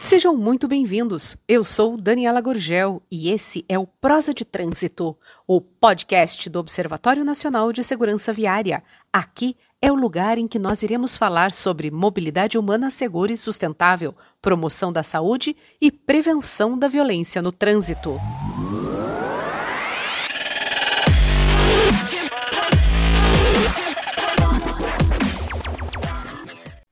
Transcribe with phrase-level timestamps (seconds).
[0.00, 1.36] Sejam muito bem-vindos.
[1.48, 5.16] Eu sou Daniela Gorgel e esse é o Prosa de Trânsito,
[5.48, 8.84] o podcast do Observatório Nacional de Segurança Viária.
[9.12, 14.14] Aqui é o lugar em que nós iremos falar sobre mobilidade humana segura e sustentável,
[14.40, 18.16] promoção da saúde e prevenção da violência no trânsito.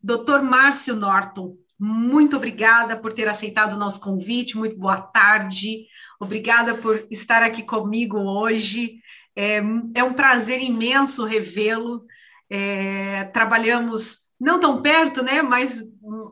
[0.09, 5.85] Doutor Márcio Norton, muito obrigada por ter aceitado o nosso convite, muito boa tarde,
[6.19, 9.03] obrigada por estar aqui comigo hoje.
[9.37, 9.61] É,
[9.95, 12.07] é um prazer imenso revê-lo.
[12.49, 15.43] É, trabalhamos não tão perto, né?
[15.43, 15.85] Mas,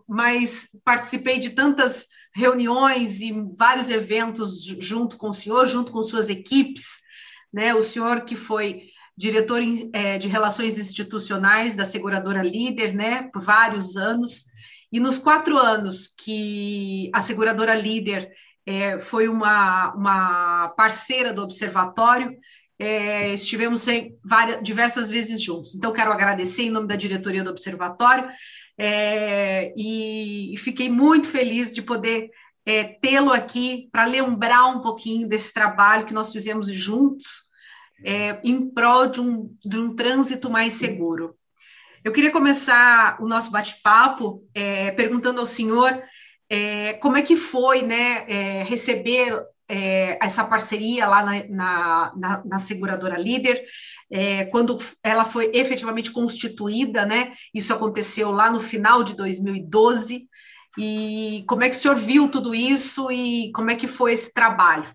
[0.09, 6.31] mas participei de tantas reuniões e vários eventos junto com o senhor, junto com suas
[6.31, 6.87] equipes,
[7.53, 7.75] né?
[7.75, 8.85] O senhor que foi
[9.17, 9.61] diretor
[9.93, 14.45] é, de relações institucionais da seguradora líder, né, por vários anos.
[14.93, 18.31] E nos quatro anos que a seguradora líder
[18.67, 22.37] é, foi uma, uma parceira do observatório,
[22.79, 25.75] é, estivemos em várias, diversas vezes juntos.
[25.75, 28.29] Então, quero agradecer em nome da diretoria do observatório
[28.77, 32.29] é, e, e, fiquei muito feliz de poder
[32.67, 37.46] é, tê-lo aqui para lembrar um pouquinho desse trabalho que nós fizemos juntos
[38.05, 41.37] é, em prol de um, de um trânsito mais seguro.
[42.05, 46.03] Eu queria começar o nosso bate-papo é, perguntando ao senhor
[46.49, 49.33] é, como é que foi né, é, receber
[49.69, 53.61] é, essa parceria lá na, na, na seguradora líder,
[54.11, 57.33] é, quando ela foi efetivamente constituída, né?
[57.53, 60.29] Isso aconteceu lá no final de 2012.
[60.79, 64.33] E como é que o senhor viu tudo isso e como é que foi esse
[64.33, 64.87] trabalho?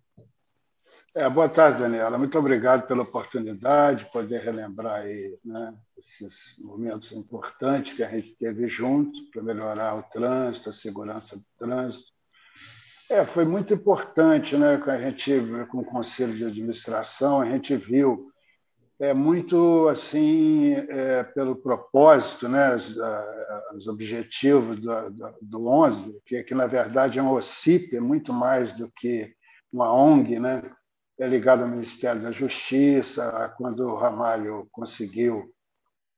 [1.13, 2.17] É, boa tarde, Daniela.
[2.17, 8.33] Muito obrigado pela oportunidade de poder relembrar aí, né, esses momentos importantes que a gente
[8.37, 12.05] teve junto para melhorar o trânsito, a segurança do trânsito.
[13.09, 15.33] É, foi muito importante, né, com a gente,
[15.69, 18.31] com o conselho de administração, a gente viu
[18.97, 22.95] é muito assim é, pelo propósito, né, os,
[23.75, 28.31] os objetivos do, do, do 11, que, que na verdade é um OCIP, é muito
[28.31, 29.33] mais do que
[29.73, 30.61] uma ONG, né?
[31.21, 35.53] É ligado ao Ministério da Justiça, quando o Ramalho conseguiu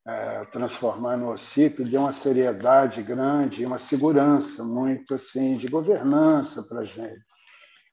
[0.08, 6.80] é, transformar no OCIP, deu uma seriedade grande, uma segurança muito assim de governança para
[6.80, 7.20] a gente.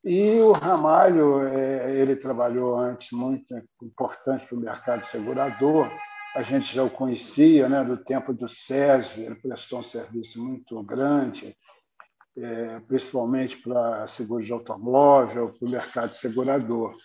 [0.04, 5.91] E o Ramalho, é, ele trabalhou antes muito importante para o mercado segurador,
[6.37, 10.81] a gente já o conhecia né, do tempo do SESV, ele prestou um serviço muito
[10.84, 11.56] grande,
[12.43, 16.97] é, principalmente para seguro de automóvel, para o mercado segurador.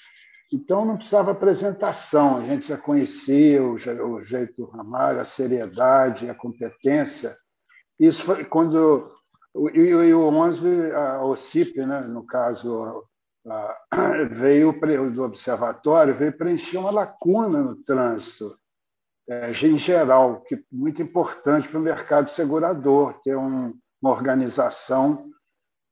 [0.51, 6.29] Então, não precisava apresentação, a gente já conhecia o, o jeito do Ramalho, a seriedade,
[6.29, 7.35] a competência.
[7.99, 9.11] Isso foi quando.
[9.73, 13.03] E, o 11, a OCIP, né, no caso,
[13.47, 13.77] a,
[14.31, 14.73] veio
[15.11, 18.57] do observatório, veio preencher uma lacuna no trânsito,
[19.27, 23.73] é, em geral, que é muito importante para o mercado segurador, ter um,
[24.05, 25.31] uma organização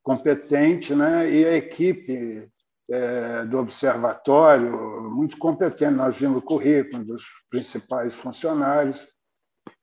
[0.03, 1.27] competente né?
[1.31, 2.47] e a equipe
[2.87, 5.95] é, do observatório muito competente.
[5.95, 9.03] Nós vimos o currículo dos principais funcionários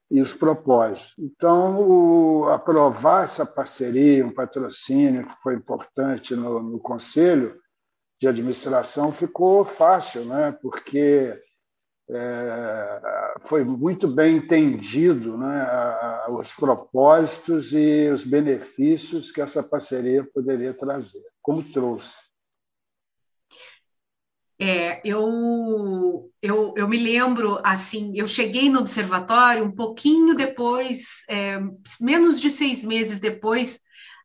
[0.09, 1.13] e os propósitos.
[1.19, 7.59] Então, o, aprovar essa parceria, um patrocínio que foi importante no, no Conselho
[8.21, 10.57] de Administração ficou fácil, né?
[10.63, 11.37] porque
[12.13, 15.67] é, foi muito bem entendido né,
[16.29, 22.15] os propósitos e os benefícios que essa parceria poderia trazer, como trouxe.
[24.63, 31.59] É, eu, eu, eu me lembro, assim, eu cheguei no observatório um pouquinho depois, é,
[31.99, 33.81] menos de seis meses depois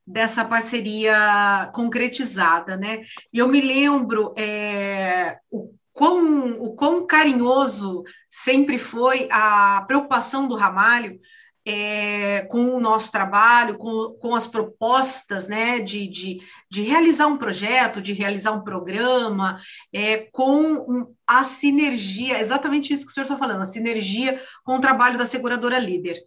[0.06, 3.04] dessa parceria concretizada, né?
[3.32, 10.56] E eu me lembro é, o quão, o quão carinhoso sempre foi a preocupação do
[10.56, 11.18] Ramalho
[11.66, 16.40] é, com o nosso trabalho, com, com as propostas né, de, de,
[16.70, 19.60] de, realizar um projeto, de realizar um programa,
[19.92, 24.82] é, com a sinergia, exatamente isso que o senhor está falando, a sinergia com o
[24.82, 26.22] trabalho da seguradora líder.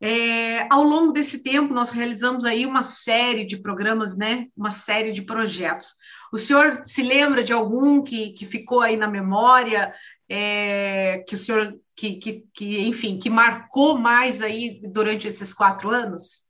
[0.00, 5.10] É, ao longo desse tempo, nós realizamos aí uma série de programas, né, uma série
[5.10, 5.94] de projetos.
[6.34, 9.94] O senhor se lembra de algum que, que ficou aí na memória,
[10.28, 15.90] é, que o senhor que, que, que, enfim, que marcou mais aí durante esses quatro
[15.90, 16.42] anos?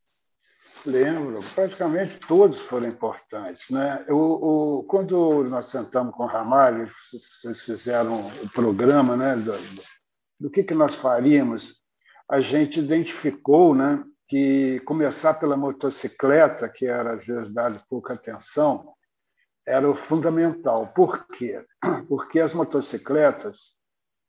[0.83, 3.69] Lembro, praticamente todos foram importantes.
[3.69, 4.03] Né?
[4.09, 9.53] O, quando nós sentamos com o Ramalho, vocês fizeram o programa né, do,
[10.39, 11.75] do que, que nós faríamos,
[12.27, 18.94] a gente identificou né, que começar pela motocicleta, que era às vezes dado pouca atenção,
[19.65, 20.87] era o fundamental.
[20.87, 21.65] Por quê?
[22.07, 23.75] Porque as motocicletas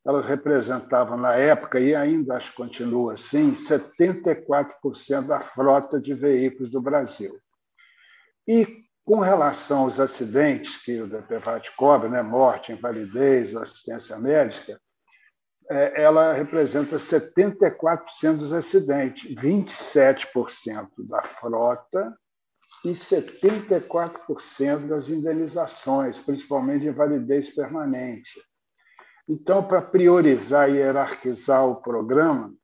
[0.07, 6.71] elas representavam na época e ainda acho que continua assim 74% da frota de veículos
[6.71, 7.37] do Brasil.
[8.47, 14.81] E com relação aos acidentes que o DPVAT cobre, né, morte, invalidez, assistência médica,
[15.69, 22.17] é, ela representa 74% dos acidentes, 27% da frota
[22.85, 28.41] e 74% das indenizações, principalmente de invalidez permanente.
[29.29, 32.55] Então, para priorizar e hierarquizar o programa,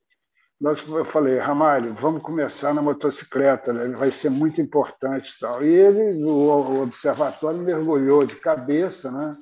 [0.60, 3.88] nós, eu falei, Ramalho, vamos começar na motocicleta, né?
[3.96, 5.34] vai ser muito importante.
[5.40, 5.64] Tal.
[5.64, 9.36] E ele, o, o observatório, mergulhou de cabeça né?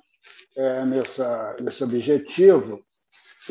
[0.57, 2.81] É, nessa, nesse objetivo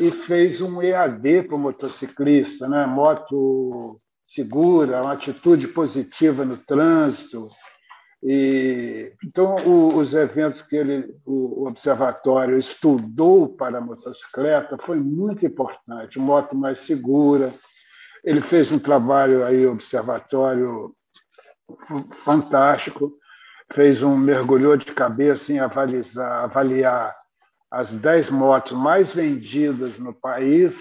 [0.00, 2.86] e fez um EAD para o motociclista, né?
[2.86, 4.00] moto
[4.34, 7.48] segura, uma atitude positiva no trânsito.
[8.22, 15.00] E, então, o, os eventos que ele, o, o observatório estudou para a motocicleta foi
[15.00, 17.52] muito importante, moto mais segura.
[18.22, 20.94] Ele fez um trabalho aí, observatório
[22.12, 23.12] fantástico,
[23.72, 27.16] fez um mergulhou de cabeça em avaliar, avaliar
[27.70, 30.76] as 10 motos mais vendidas no país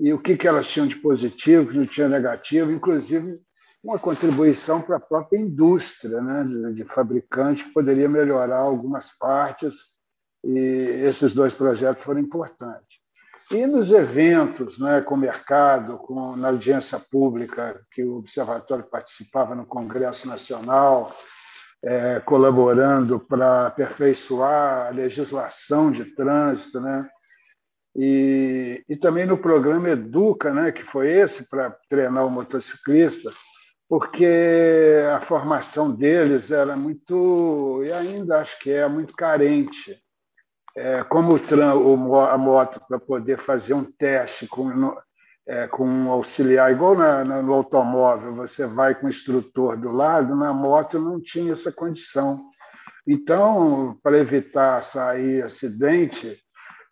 [0.00, 3.40] e o que, que elas tinham de positivo, que não tinha negativo, inclusive
[3.82, 9.74] uma contribuição para a própria indústria né, de, de fabricante, que poderia melhorar algumas partes,
[10.44, 10.58] e
[11.04, 13.02] esses dois projetos foram importantes.
[13.50, 19.54] E nos eventos, né, com o mercado, com, na audiência pública, que o Observatório participava
[19.54, 21.14] no Congresso Nacional,
[21.84, 27.08] é, colaborando para aperfeiçoar a legislação de trânsito, né?
[27.94, 33.30] E, e também no programa Educa, né, que foi esse para treinar o motociclista,
[33.88, 34.26] porque
[35.14, 40.00] a formação deles era muito, e ainda acho que é muito carente.
[40.74, 44.96] É, como o, a moto para poder fazer um teste com,
[45.46, 50.34] é, com um auxiliar, igual na, no automóvel, você vai com o instrutor do lado,
[50.34, 52.42] na moto não tinha essa condição.
[53.06, 56.40] Então, para evitar sair acidente,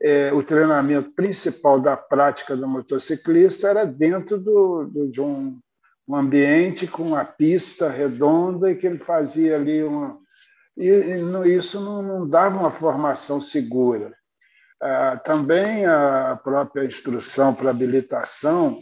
[0.02, 5.58] é, o treinamento principal da prática do motociclista era dentro do, do, de um,
[6.08, 10.18] um, ambiente com uma pista redonda e que ele fazia ali uma.
[10.76, 14.14] E, e isso não, não dava uma formação segura.
[14.82, 18.80] Ah, também a própria instrução para habilitação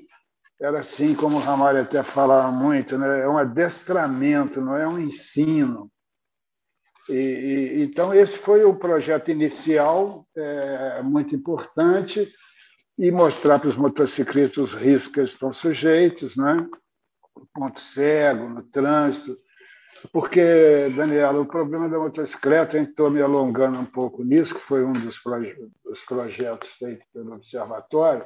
[0.60, 3.20] era assim, como o Ramalho até falava muito, né?
[3.20, 5.90] é um adestramento, não é um ensino.
[7.08, 12.32] E, e, então, esse foi o projeto inicial, é, muito importante,
[12.98, 16.66] e mostrar para os motociclistas os riscos que eles estão sujeitos, né?
[17.54, 19.38] ponto cego, no trânsito,
[20.12, 24.92] porque, Daniela, o problema da motocicleta, estou me alongando um pouco nisso, que foi um
[24.92, 28.24] dos, proje dos projetos feitos pelo Observatório,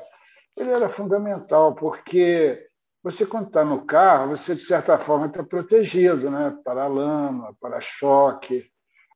[0.57, 2.67] ele era fundamental, porque
[3.03, 6.57] você, quando está no carro, você, de certa forma, está protegido né?
[6.63, 8.71] para lama, para choque.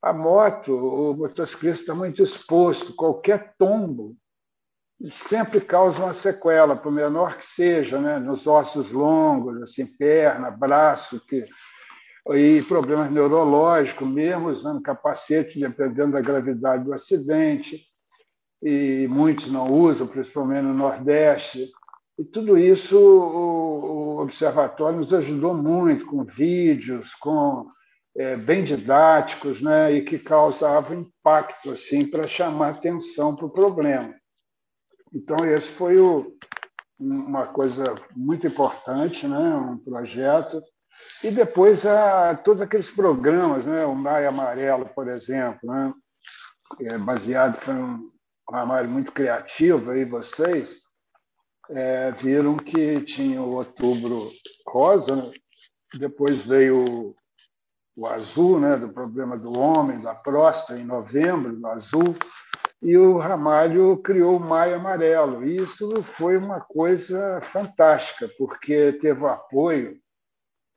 [0.06, 4.16] A moto, o motociclista está muito exposto, qualquer tombo
[5.10, 8.20] sempre causa uma sequela, por menor que seja, né?
[8.20, 11.44] nos ossos longos, assim, perna, braço, que
[12.34, 17.84] e problemas neurológicos, mesmo usando capacete, dependendo da gravidade do acidente,
[18.62, 21.72] e muitos não usam, principalmente no Nordeste.
[22.16, 27.66] E tudo isso o, observatório nos ajudou muito, com vídeos, com
[28.18, 34.14] é, bem didáticos, né, e que causavam impacto assim para chamar atenção para o problema.
[35.12, 36.36] Então esse foi o,
[36.98, 40.62] uma coisa muito importante, né, um projeto
[41.22, 43.84] e depois a, todos aqueles programas, né?
[43.84, 45.92] o Maio Amarelo, por exemplo, né?
[46.80, 48.10] é baseado, foi um,
[48.50, 50.80] um armário muito criativo, aí vocês
[51.70, 54.30] é, viram que tinha o Outubro
[54.68, 55.32] Rosa, né?
[55.98, 57.14] depois veio
[57.96, 58.76] o, azul, né?
[58.76, 62.14] do problema do homem, da próstata, em novembro, no azul,
[62.82, 65.44] e o Ramalho criou o Maio Amarelo.
[65.44, 69.98] E isso foi uma coisa fantástica, porque teve o apoio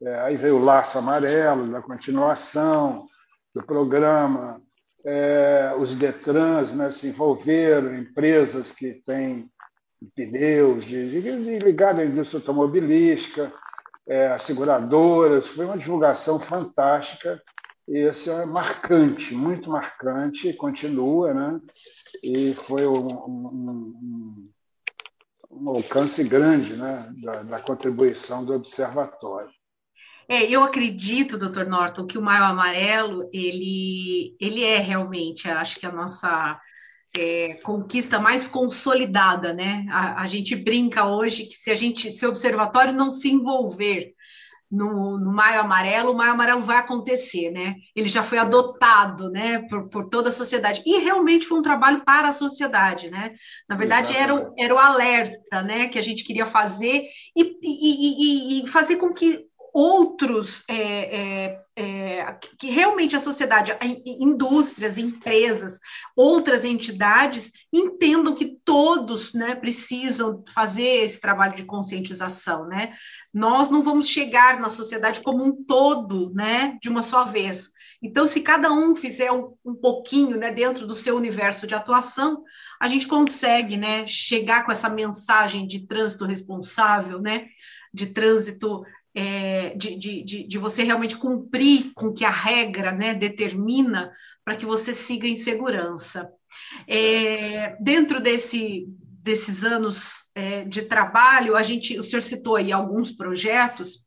[0.01, 3.05] é, aí veio o Laço Amarelo, da continuação
[3.53, 4.61] do programa.
[5.03, 9.49] É, os Detrans né, se envolveram, empresas que têm
[10.15, 13.51] pneus, de, de, de ligadas à indústria automobilística,
[14.09, 15.47] é, as seguradoras.
[15.47, 17.41] Foi uma divulgação fantástica.
[17.87, 21.59] E esse é marcante, muito marcante, continua, né?
[22.23, 24.49] E foi um, um,
[25.49, 29.49] um alcance grande né, da, da contribuição do observatório.
[30.27, 35.87] É, eu acredito, doutor Norton, que o Maio Amarelo, ele, ele é realmente, acho que
[35.87, 36.59] a nossa
[37.17, 39.85] é, conquista mais consolidada, né?
[39.89, 44.13] A, a, gente brinca hoje que se a gente, se o observatório não se envolver
[44.71, 47.75] no, no Maio Amarelo, o Maio Amarelo vai acontecer, né?
[47.95, 50.83] Ele já foi adotado, né, por, por toda a sociedade.
[50.85, 53.33] E realmente foi um trabalho para a sociedade, né?
[53.67, 58.59] Na verdade, era o, era o alerta, né, que a gente queria fazer e, e,
[58.59, 65.79] e, e fazer com que outros é, é, é, que realmente a sociedade, indústrias, empresas,
[66.15, 72.67] outras entidades entendam que todos né, precisam fazer esse trabalho de conscientização.
[72.67, 72.93] Né?
[73.33, 77.69] Nós não vamos chegar na sociedade como um todo né, de uma só vez.
[78.01, 82.43] Então, se cada um fizer um, um pouquinho né, dentro do seu universo de atuação,
[82.79, 87.47] a gente consegue né, chegar com essa mensagem de trânsito responsável, né,
[87.93, 88.85] de trânsito
[89.15, 94.11] é, de, de, de, você realmente cumprir com o que a regra né, determina
[94.45, 96.29] para que você siga em segurança.
[96.87, 98.85] É, dentro desse,
[99.23, 103.99] desses anos é, de trabalho, a gente, o senhor citou aí alguns projetos,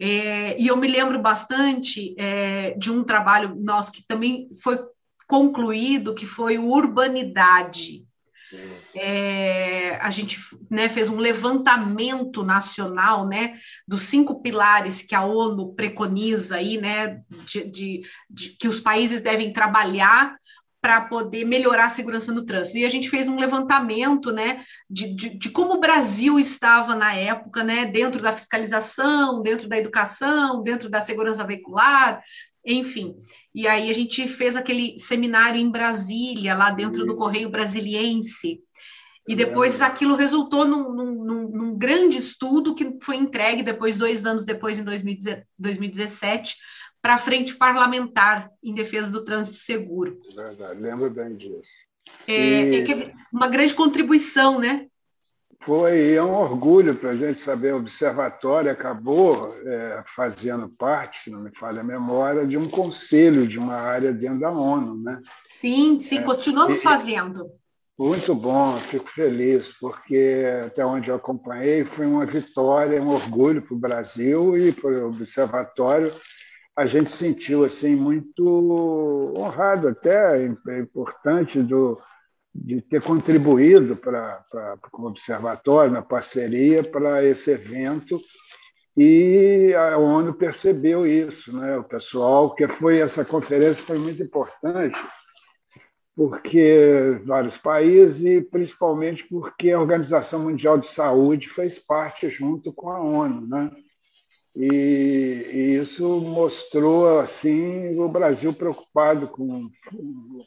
[0.00, 4.78] é, e eu me lembro bastante é, de um trabalho nosso que também foi
[5.26, 8.04] concluído, que foi o Urbanidade.
[8.94, 10.38] É, a gente
[10.70, 17.20] né, fez um levantamento nacional né, dos cinco pilares que a ONU preconiza aí, né,
[17.44, 20.36] de, de, de que os países devem trabalhar
[20.80, 22.78] para poder melhorar a segurança no trânsito.
[22.78, 27.12] E a gente fez um levantamento né, de, de, de, como o Brasil estava na
[27.12, 32.22] época, né, dentro da fiscalização, dentro da educação, dentro da segurança veicular,
[32.66, 33.16] enfim.
[33.54, 38.60] E aí a gente fez aquele seminário em Brasília, lá dentro do Correio Brasiliense.
[39.28, 44.44] E depois aquilo resultou num, num, num, grande estudo que foi entregue depois, dois anos
[44.44, 46.56] depois, em 2017,
[47.02, 50.20] para a frente parlamentar em defesa do trânsito seguro.
[50.34, 51.70] Verdade, lembro bem disso.
[52.26, 52.92] É, e...
[52.92, 54.86] é uma grande contribuição, né?
[55.60, 57.74] Foi, é um orgulho para a gente saber.
[57.74, 63.46] O Observatório acabou é, fazendo parte, se não me falha a memória, de um conselho
[63.46, 65.02] de uma área dentro da ONU.
[65.02, 65.20] Né?
[65.48, 67.50] Sim, sim, é, continuamos e, fazendo.
[67.98, 73.74] Muito bom, fico feliz, porque até onde eu acompanhei foi uma vitória, um orgulho para
[73.74, 76.12] o Brasil e para o Observatório.
[76.76, 81.98] A gente sentiu assim muito honrado, até é importante do
[82.64, 84.44] de ter contribuído para,
[84.92, 88.20] o Observatório, na parceria para esse evento,
[88.96, 91.76] e a ONU percebeu isso, né?
[91.76, 94.98] o pessoal, que foi essa conferência foi muito importante,
[96.16, 102.88] porque vários países, e principalmente porque a Organização Mundial de Saúde fez parte junto com
[102.88, 103.46] a ONU.
[103.46, 103.70] Né?
[104.56, 104.64] E,
[105.52, 109.68] e, isso mostrou assim o Brasil preocupado com,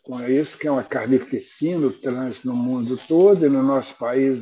[0.03, 4.41] com isso, que é uma carnificina o trânsito no mundo todo e no nosso país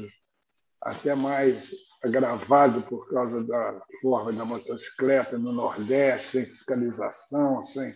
[0.81, 7.93] até mais agravado por causa da forma da motocicleta no Nordeste, sem fiscalização, sem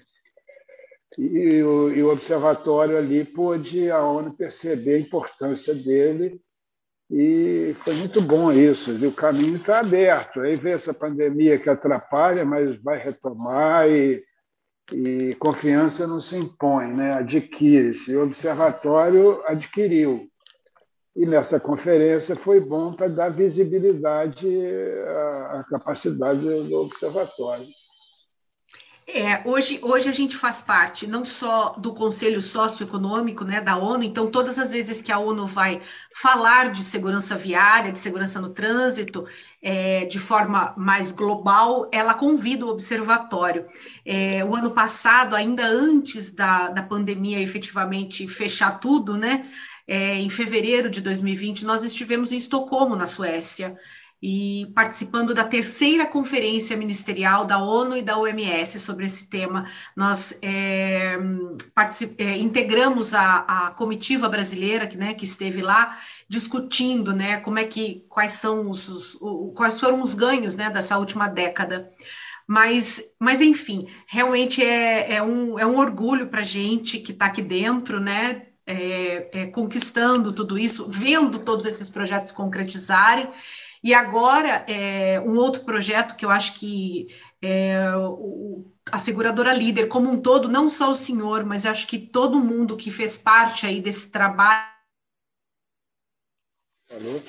[1.17, 6.41] e o, e o observatório ali pôde a ONU perceber a importância dele
[7.11, 10.39] e foi muito bom isso, e o caminho está aberto.
[10.39, 14.23] Aí vê essa pandemia que atrapalha, mas vai retomar e,
[14.93, 17.15] e confiança não se impõe, né?
[17.15, 18.15] adquire-se.
[18.15, 20.25] O observatório adquiriu.
[21.13, 24.47] E nessa conferência foi bom para dar visibilidade
[25.05, 27.67] à, à capacidade do observatório.
[29.13, 34.05] É, hoje, hoje a gente faz parte não só do Conselho Socioeconômico né, da ONU,
[34.05, 35.81] então todas as vezes que a ONU vai
[36.13, 39.25] falar de segurança viária, de segurança no trânsito,
[39.61, 43.65] é, de forma mais global, ela convida o observatório.
[44.05, 49.45] É, o ano passado, ainda antes da, da pandemia efetivamente fechar tudo, né,
[49.85, 53.77] é, em fevereiro de 2020, nós estivemos em Estocolmo, na Suécia
[54.21, 59.65] e participando da terceira conferência ministerial da ONU e da OMS sobre esse tema.
[59.95, 61.17] Nós é,
[62.19, 65.97] é, integramos a, a, comitiva brasileira que, né, que esteve lá
[66.29, 70.69] discutindo né, como é que quais são os, os o, quais foram os ganhos né,
[70.69, 71.91] dessa última década.
[72.45, 77.25] Mas, mas enfim, realmente é, é, um, é um orgulho para a gente que está
[77.25, 78.47] aqui dentro, né?
[78.63, 83.27] É, conquistando tudo isso, vendo todos esses projetos concretizarem
[83.83, 87.07] e agora, é, um outro projeto que eu acho que
[87.41, 91.97] é, o, a seguradora líder como um todo, não só o senhor, mas acho que
[91.97, 94.69] todo mundo que fez parte aí desse trabalho.
[96.91, 97.21] Alô?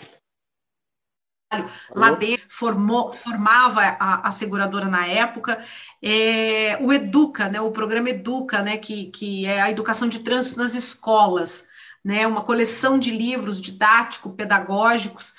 [1.94, 5.62] lá dentro, formou, formava a, a, seguradora na época,
[6.00, 10.58] é, o Educa, né, o programa Educa, né, que, que é a educação de trânsito
[10.58, 11.66] nas escolas,
[12.02, 15.34] né, uma coleção de livros didático-pedagógicos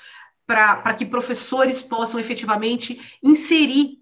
[0.45, 3.97] para que professores possam efetivamente inserir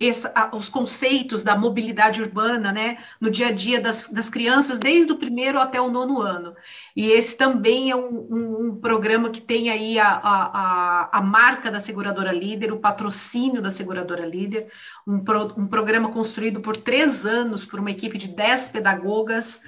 [0.54, 5.18] os conceitos da mobilidade urbana né, no dia a dia das, das, crianças, desde o
[5.18, 6.56] primeiro até o nono ano.
[6.96, 11.70] E esse também é um, um, um programa que tem aí a, a, a, marca
[11.70, 14.68] da seguradora líder, o patrocínio da seguradora líder,
[15.06, 19.62] um, pro, um programa construído por três anos por uma equipe de dez pedagogas.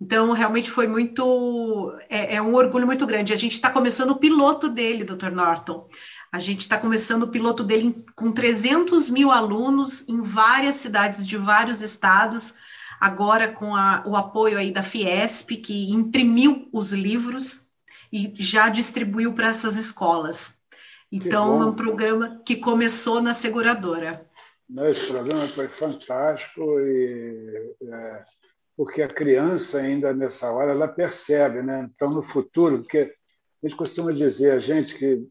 [0.00, 1.96] Então, realmente foi muito.
[2.08, 3.32] É, é um orgulho muito grande.
[3.32, 5.30] A gente está começando o piloto dele, Dr.
[5.30, 5.88] Norton.
[6.32, 11.36] A gente está começando o piloto dele com 300 mil alunos em várias cidades de
[11.36, 12.54] vários estados,
[13.00, 17.62] agora com a, o apoio aí da Fiesp, que imprimiu os livros
[18.12, 20.56] e já distribuiu para essas escolas.
[21.10, 24.26] Então, é um programa que começou na seguradora.
[24.88, 28.24] Esse programa foi fantástico e é,
[28.76, 31.88] porque a criança ainda nessa hora ela percebe, né?
[31.94, 33.14] Então no futuro, porque
[33.62, 35.24] a gente costuma dizer a gente que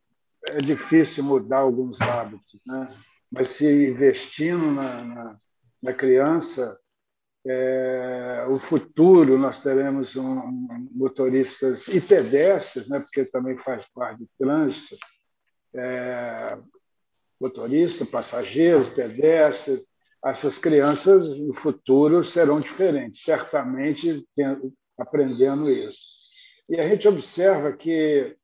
[0.47, 2.95] é difícil mudar alguns hábitos, né?
[3.31, 5.37] mas se investindo na, na,
[5.81, 6.79] na criança,
[7.45, 12.99] é, o futuro nós teremos um, um, motoristas e pedestres, né?
[12.99, 14.97] porque também faz parte do trânsito,
[15.73, 16.57] é,
[17.39, 19.85] motorista, passageiros, pedestres,
[20.23, 25.99] essas crianças no futuro serão diferentes, certamente tendo, aprendendo isso.
[26.67, 28.35] E a gente observa que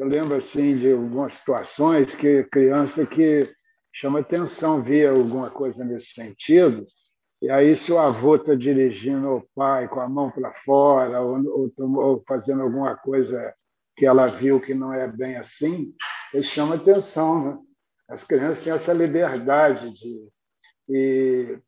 [0.00, 3.52] eu lembro assim de algumas situações que criança que
[3.92, 6.86] chama atenção via alguma coisa nesse sentido
[7.42, 11.44] e aí se o avô está dirigindo o pai com a mão para fora ou,
[11.46, 13.54] ou, ou, fazendo alguma coisa
[13.94, 15.92] que ela viu que não é bem assim
[16.32, 17.58] ele chama atenção né?
[18.08, 20.28] as crianças têm essa liberdade de
[20.88, 21.58] e,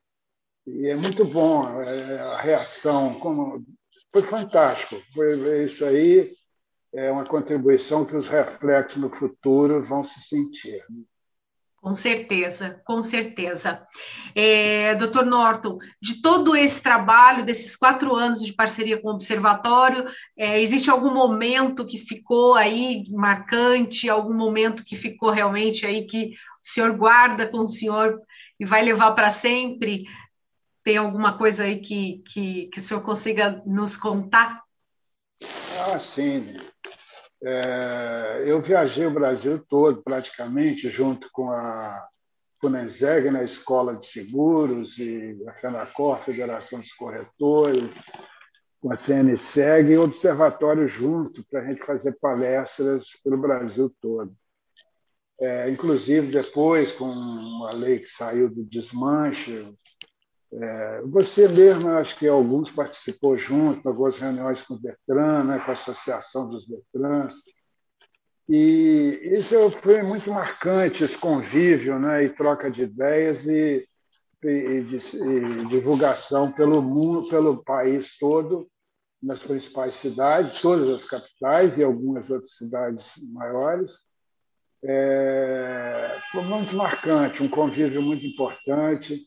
[0.67, 3.63] e é muito bom é, a reação como
[4.11, 6.33] foi fantástico foi isso aí
[6.93, 10.85] é uma contribuição que os reflexos no futuro vão se sentir.
[11.83, 13.85] Com certeza, com certeza.
[14.37, 20.05] É, doutor Norton, de todo esse trabalho, desses quatro anos de parceria com o Observatório,
[20.39, 26.35] é, existe algum momento que ficou aí marcante, algum momento que ficou realmente aí que
[26.63, 28.21] o senhor guarda com o senhor
[28.61, 30.05] e vai levar para sempre?
[30.85, 34.63] Tem alguma coisa aí que, que, que o senhor consiga nos contar?
[35.81, 36.61] Ah, sim.
[37.45, 42.07] É, eu viajei o Brasil todo, praticamente, junto com a
[42.61, 47.93] Funenseg, na Escola de Seguros, e a FENACOR, Federação dos Corretores,
[48.81, 54.33] com a CNSEG e o Observatório junto, para a gente fazer palestras pelo Brasil todo.
[55.41, 59.75] É, inclusive, depois, com a lei que saiu do desmanche,
[60.55, 65.71] é, você mesmo, acho que alguns participou junto, algumas reuniões com o Detran, né, com
[65.71, 67.35] a Associação dos Detrans.
[68.49, 73.89] E isso foi muito marcante, esse convívio né, e troca de ideias e,
[74.43, 78.69] e, de, e divulgação pelo mundo, pelo país todo,
[79.23, 83.93] nas principais cidades, todas as capitais e algumas outras cidades maiores.
[84.85, 89.25] É, foi muito marcante, um convívio muito importante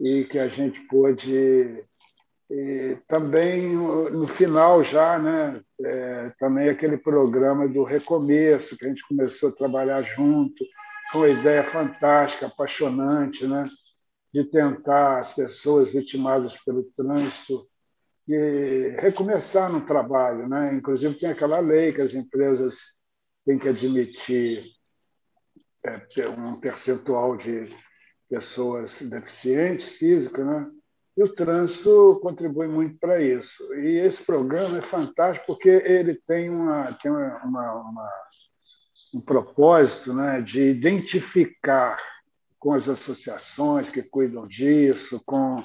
[0.00, 1.84] e que a gente pôde
[2.50, 9.06] e também no final já né é, também aquele programa do recomeço que a gente
[9.06, 10.64] começou a trabalhar junto
[11.12, 13.68] com uma ideia fantástica apaixonante né
[14.32, 17.68] de tentar as pessoas vitimadas pelo trânsito
[18.24, 20.74] que recomeçar no trabalho né.
[20.74, 22.76] Inclusive tem aquela lei que as empresas
[23.44, 24.64] têm que admitir
[25.84, 27.68] é, um percentual de
[28.28, 30.70] pessoas deficientes físicas, né?
[31.16, 33.74] E o trânsito contribui muito para isso.
[33.74, 38.10] E esse programa é fantástico porque ele tem, uma, tem uma, uma,
[39.12, 41.98] um propósito né, de identificar
[42.56, 45.60] com as associações que cuidam disso, com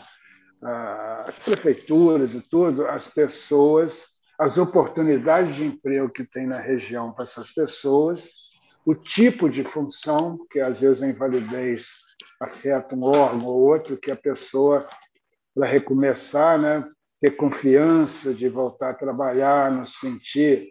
[0.63, 4.07] ah, as prefeituras e tudo, as pessoas,
[4.39, 8.27] as oportunidades de emprego que tem na região para essas pessoas,
[8.83, 11.87] o tipo de função, que às vezes a invalidez
[12.43, 14.87] afeta um órgão ou outro, que a pessoa,
[15.55, 16.87] para recomeçar, né,
[17.21, 20.69] ter confiança de voltar a trabalhar, não se sentir.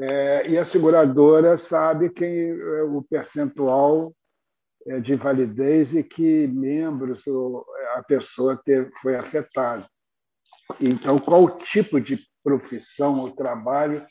[0.00, 4.14] É, e a seguradora sabe quem é o percentual
[4.86, 7.24] é, de validez e que membros
[7.94, 8.60] a pessoa
[9.02, 9.88] foi afetada.
[10.80, 14.06] Então, qual o tipo de profissão ou trabalho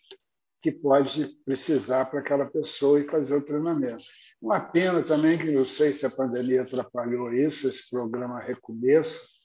[0.62, 4.04] que pode precisar para aquela pessoa e fazer o treinamento.
[4.42, 9.38] Uma pena também que não sei se a pandemia atrapalhou isso, esse programa Recomeço,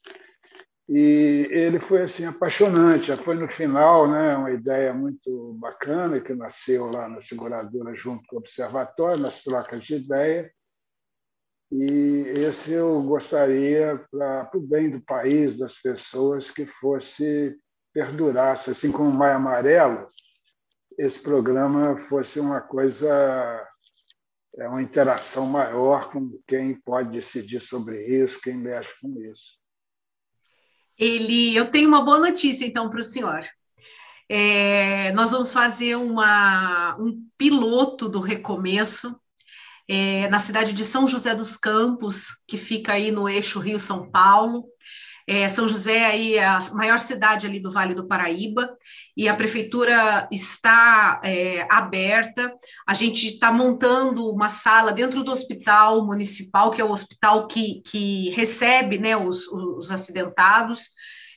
[0.88, 3.06] e ele foi assim apaixonante.
[3.06, 8.26] Já foi no final, né, uma ideia muito bacana que nasceu lá na seguradora junto
[8.26, 10.52] com o observatório, nas trocas de ideia.
[11.70, 17.56] E esse eu gostaria para o bem do país, das pessoas, que fosse
[17.94, 20.08] perdurasse, assim como o Maio Amarelo,
[20.98, 23.66] esse programa fosse uma coisa,
[24.56, 29.58] é uma interação maior com quem pode decidir sobre isso, quem mexe com isso.
[30.98, 33.44] Ele, eu tenho uma boa notícia então para o senhor.
[34.28, 39.18] É, nós vamos fazer uma, um piloto do recomeço
[39.88, 44.64] é, na cidade de São José dos Campos, que fica aí no eixo Rio-São Paulo.
[45.26, 48.76] É, São José aí é a maior cidade ali do Vale do Paraíba
[49.16, 52.52] e a prefeitura está é, aberta.
[52.86, 57.82] A gente está montando uma sala dentro do hospital municipal, que é o hospital que,
[57.86, 60.90] que recebe né, os, os acidentados.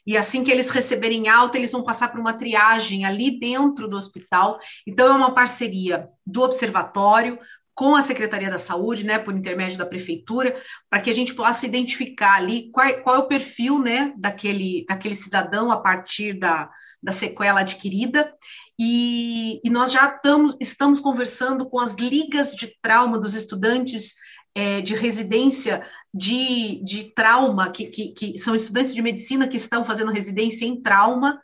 [0.08, 3.95] E assim que eles receberem alta, eles vão passar por uma triagem ali dentro do
[3.95, 4.60] hospital.
[4.86, 7.39] Então, é uma parceria do observatório
[7.76, 10.56] com a Secretaria da Saúde, né, por intermédio da prefeitura,
[10.90, 15.16] para que a gente possa identificar ali qual, qual, é o perfil, né, daquele, daquele
[15.16, 16.70] cidadão a partir da,
[17.04, 18.34] da sequela adquirida.
[18.80, 24.14] E, e nós já tamo, estamos conversando com as ligas de trauma dos estudantes
[24.56, 29.84] é, de residência de, de trauma, que, que, que são estudantes de medicina que estão
[29.84, 31.38] fazendo residência em trauma,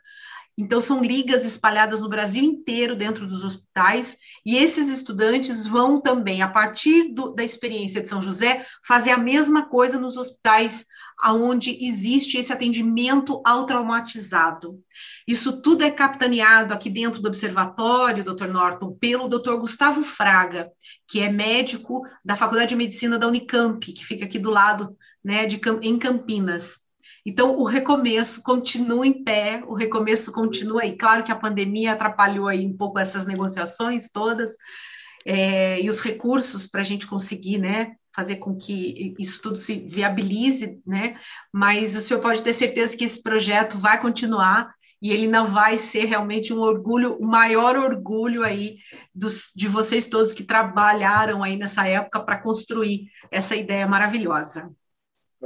[0.56, 6.42] então, são ligas espalhadas no Brasil inteiro dentro dos hospitais, e esses estudantes vão também,
[6.42, 10.84] a partir do, da experiência de São José, fazer a mesma coisa nos hospitais
[11.24, 14.78] onde existe esse atendimento ao traumatizado.
[15.26, 18.46] Isso tudo é capitaneado aqui dentro do observatório, Dr.
[18.46, 19.54] Norton, pelo Dr.
[19.54, 20.70] Gustavo Fraga,
[21.08, 25.46] que é médico da Faculdade de Medicina da Unicamp, que fica aqui do lado, né,
[25.46, 26.81] de, em Campinas.
[27.24, 30.96] Então, o recomeço continua em pé, o recomeço continua aí.
[30.96, 34.50] Claro que a pandemia atrapalhou aí um pouco essas negociações todas,
[35.24, 39.86] é, e os recursos para a gente conseguir, né, fazer com que isso tudo se
[39.88, 41.16] viabilize, né,
[41.52, 45.78] mas o senhor pode ter certeza que esse projeto vai continuar e ele não vai
[45.78, 48.76] ser realmente um orgulho, o maior orgulho aí
[49.12, 54.70] dos, de vocês todos que trabalharam aí nessa época para construir essa ideia maravilhosa.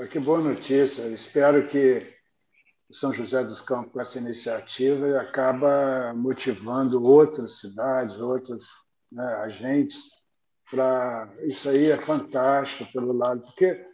[0.05, 1.09] Que boa notícia.
[1.09, 2.07] Espero que
[2.93, 8.67] São José dos Campos, com essa iniciativa, acaba motivando outras cidades, outros
[9.11, 9.97] né, agentes
[10.71, 13.87] para isso aí é fantástico pelo lado porque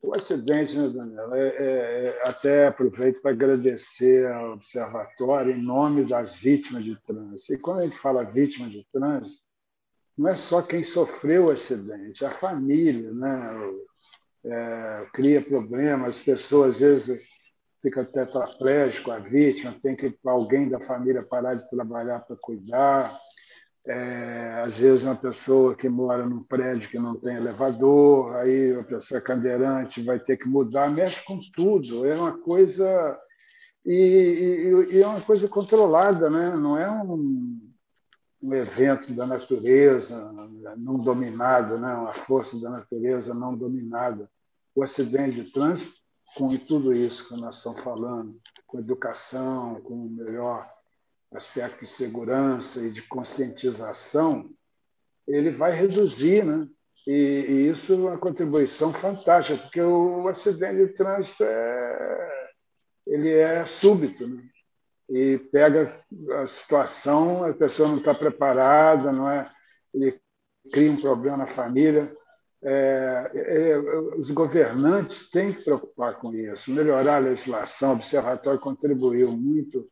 [0.00, 6.06] o acidente, né, Daniela, é, é, é até aproveito para agradecer ao Observatório em nome
[6.06, 7.52] das vítimas de trânsito.
[7.52, 9.42] E quando a gente fala vítima de trânsito,
[10.16, 13.50] não é só quem sofreu o acidente, é a família, né?
[14.44, 17.20] É, cria problemas, as pessoas às vezes
[17.80, 23.18] ficam tetraplégico, a vítima, tem que alguém da família parar de trabalhar para cuidar.
[23.84, 28.84] É, às vezes uma pessoa que mora num prédio que não tem elevador, aí a
[28.84, 32.06] pessoa é cadeirante vai ter que mudar, mexe com tudo.
[32.06, 33.18] É uma coisa
[33.84, 33.92] e,
[34.90, 36.54] e, e é uma coisa controlada, né?
[36.54, 37.71] Não é um,
[38.42, 40.32] um evento da natureza
[40.76, 41.94] não dominado, né?
[41.94, 44.28] uma força da natureza não dominada.
[44.74, 45.92] O acidente de trânsito,
[46.34, 50.68] com tudo isso que nós estamos falando, com educação, com o melhor
[51.32, 54.50] aspecto de segurança e de conscientização,
[55.26, 56.66] ele vai reduzir, né?
[57.06, 62.50] E, e, isso é uma contribuição fantástica, porque o acidente de trânsito é,
[63.06, 64.42] ele é súbito, né?
[65.12, 65.94] E pega
[66.42, 69.50] a situação, a pessoa não está preparada, não é?
[69.92, 70.18] ele
[70.72, 72.10] cria um problema na família.
[72.64, 73.78] É, é,
[74.16, 77.90] os governantes têm que preocupar com isso, melhorar a legislação.
[77.90, 79.86] O Observatório contribuiu muito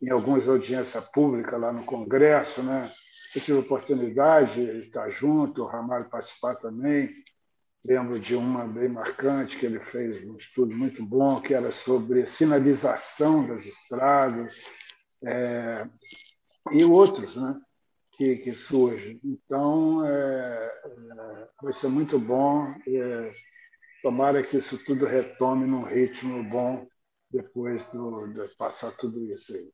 [0.00, 2.62] em algumas audiências públicas lá no Congresso.
[2.62, 2.92] Né?
[3.34, 7.10] Eu tive a oportunidade de estar junto, o Ramalho participar também.
[7.88, 12.26] Lembro de uma bem marcante que ele fez um estudo muito bom, que era sobre
[12.26, 14.52] sinalização das estradas,
[15.24, 15.88] é,
[16.72, 17.60] e outros né,
[18.10, 19.20] que, que surgem.
[19.22, 20.10] Então, é,
[20.84, 22.74] é, vai ser muito bom.
[22.88, 23.32] É,
[24.02, 26.88] tomara que isso tudo retome num ritmo bom
[27.30, 29.70] depois do, de passar tudo isso aí.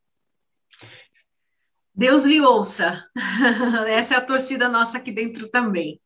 [1.95, 3.05] Deus lhe ouça.
[3.89, 6.01] Essa é a torcida nossa aqui dentro também.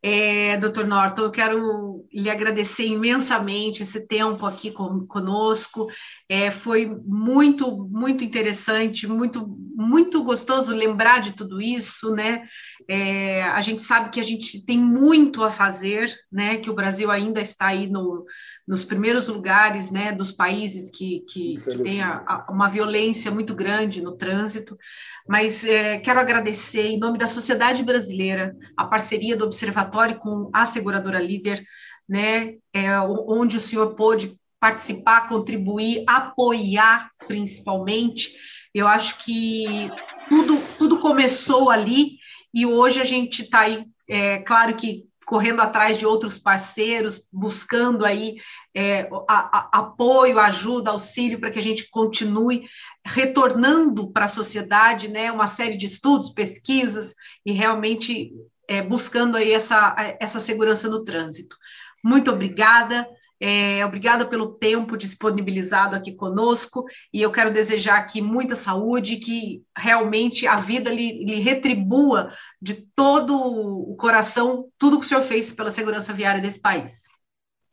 [0.00, 5.88] É, Doutor Norton, eu quero lhe agradecer imensamente esse tempo aqui com, conosco.
[6.28, 12.46] É, foi muito, muito interessante, muito, muito gostoso lembrar de tudo isso, né?
[12.88, 16.56] É, a gente sabe que a gente tem muito a fazer, né?
[16.56, 18.24] Que o Brasil ainda está aí no,
[18.66, 20.12] nos primeiros lugares, né?
[20.12, 24.78] Dos países que, que, que tem a, a, uma violência muito grande no trânsito.
[25.26, 30.64] Mas é, quero agradecer, em nome da sociedade brasileira, a parceria do Observatório com a
[30.64, 31.64] Seguradora Líder,
[32.08, 38.32] né, é, onde o senhor pôde participar, contribuir, apoiar principalmente.
[38.74, 39.90] Eu acho que
[40.28, 42.18] tudo, tudo começou ali
[42.54, 48.04] e hoje a gente está aí, é, claro que correndo atrás de outros parceiros, buscando
[48.04, 48.36] aí
[48.74, 52.68] é, a, a, apoio, ajuda, auxílio para que a gente continue
[53.02, 57.14] retornando para a sociedade, né, uma série de estudos, pesquisas
[57.46, 58.30] e realmente
[58.68, 61.56] é, buscando aí essa, essa segurança no trânsito.
[62.04, 63.08] Muito obrigada.
[63.44, 69.64] É, obrigada pelo tempo disponibilizado aqui conosco e eu quero desejar aqui muita saúde, que
[69.76, 75.52] realmente a vida lhe, lhe, retribua de todo o coração tudo que o senhor fez
[75.52, 77.02] pela segurança viária desse país.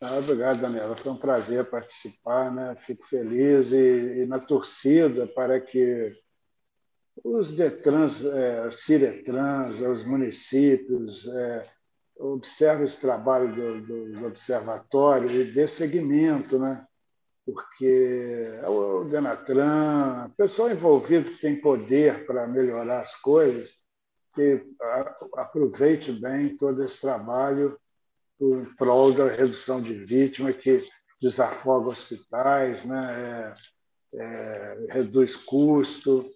[0.01, 0.97] Ah, obrigado, Daniela.
[0.97, 2.75] Foi um prazer participar, né?
[2.79, 6.17] Fico feliz e, e na torcida para que
[7.23, 11.61] os Detrans, é, Ciretrans, os municípios, é,
[12.19, 13.81] observe esse trabalho do,
[14.13, 16.85] do, observatório e dê seguimento, né?
[17.45, 23.71] porque o Denatran, o pessoal envolvido que tem poder para melhorar as coisas,
[24.35, 24.63] que
[25.35, 27.79] aproveite bem todo esse trabalho
[28.39, 30.87] em prol da redução de vítimas, que
[31.19, 33.55] desafoga hospitais, né?
[34.13, 36.29] É, é, reduz custo,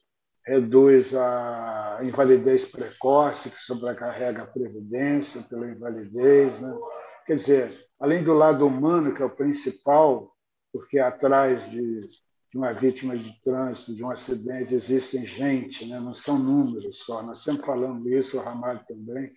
[0.45, 6.60] reduz a invalidez precoce, que sobrecarrega a previdência pela invalidez.
[6.62, 6.77] Né?
[7.25, 10.36] Quer dizer, além do lado humano, que é o principal,
[10.71, 12.10] porque atrás de,
[12.53, 15.99] uma vítima de trânsito, de um acidente, existem gente, né?
[15.99, 17.23] não são números só.
[17.23, 19.32] Nós sempre falamos isso, o Ramalho também.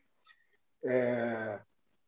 [0.85, 1.61] É,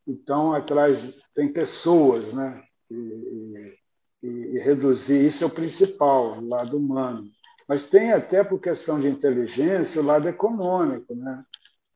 [0.07, 2.63] então, atrás tem pessoas, né?
[2.89, 3.77] E,
[4.23, 7.29] e, e reduzir isso é o principal, o lado humano.
[7.69, 11.45] Mas tem até por questão de inteligência o lado econômico, né?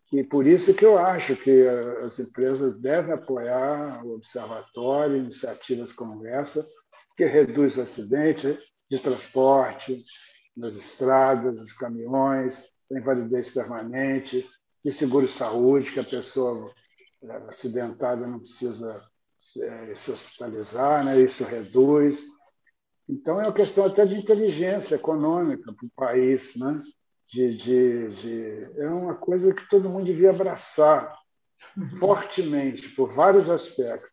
[0.06, 1.66] Que por isso que eu acho que
[2.06, 6.64] as empresas devem apoiar o observatório, iniciativas como essa,
[7.18, 8.56] que reduz o acidente
[8.88, 10.06] de transporte
[10.56, 14.48] nas estradas, dos caminhões, tem validez permanente,
[14.86, 16.72] de seguro-saúde, que a pessoa
[17.24, 19.02] é, acidentada não precisa
[19.60, 21.20] é, se hospitalizar, né?
[21.20, 22.22] isso reduz.
[23.08, 26.82] Então, é uma questão até de inteligência econômica para o país, né?
[27.30, 31.18] De, de, de, é uma coisa que todo mundo devia abraçar
[31.76, 31.98] uhum.
[31.98, 34.12] fortemente, por vários aspectos.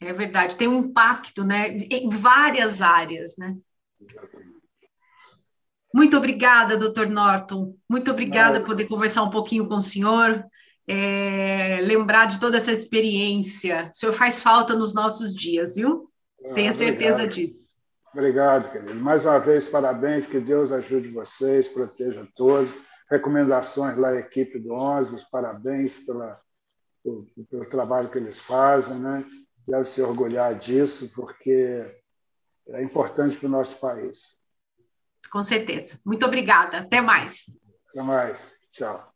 [0.00, 3.36] É verdade, tem um impacto né, em várias áreas.
[3.36, 3.56] Né?
[4.00, 4.56] Exatamente.
[5.92, 7.74] Muito obrigada, doutor Norton.
[7.88, 10.44] Muito obrigada por poder conversar um pouquinho com o senhor,
[10.86, 13.90] é, lembrar de toda essa experiência.
[13.90, 16.10] O senhor faz falta nos nossos dias, viu?
[16.54, 17.66] Tenha certeza disso.
[18.12, 18.94] Obrigado, querido.
[18.94, 22.70] Mais uma vez, parabéns, que Deus ajude vocês, proteja todos.
[23.10, 26.40] Recomendações lá, equipe do onze os parabéns pela,
[27.04, 29.24] pelo, pelo trabalho que eles fazem, né?
[29.68, 31.84] Deve se orgulhar disso, porque
[32.68, 34.40] é importante para o nosso país.
[35.30, 35.98] Com certeza.
[36.04, 36.78] Muito obrigada.
[36.78, 37.44] Até mais.
[37.90, 38.52] Até mais.
[38.72, 39.12] Tchau.